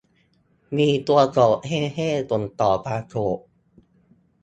[0.77, 3.39] มีตัวโกรธ เย้ เย้ ส่งต่อความโกรธ